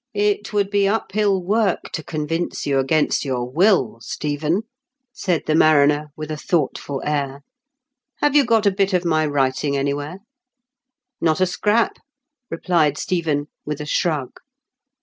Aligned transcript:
"It 0.14 0.50
would 0.54 0.70
be 0.70 0.88
up 0.88 1.12
hill 1.12 1.42
work 1.44 1.90
to 1.92 2.02
convince 2.02 2.66
you 2.66 2.78
against 2.78 3.26
your 3.26 3.44
will, 3.46 4.00
Stephen," 4.00 4.62
said 5.12 5.42
the 5.44 5.54
mariner, 5.54 6.08
with 6.16 6.30
a 6.30 6.38
thoughtful 6.38 7.02
air." 7.04 7.42
Have 8.22 8.34
you 8.34 8.46
got 8.46 8.64
a 8.64 8.70
bit 8.70 8.94
of 8.94 9.04
my 9.04 9.26
writing 9.26 9.76
anywhere?" 9.76 10.20
"Not 11.20 11.42
a 11.42 11.46
scrap," 11.46 11.98
replied 12.50 12.96
Stephen, 12.96 13.48
with 13.66 13.78
a 13.78 13.84
shrug. 13.84 14.38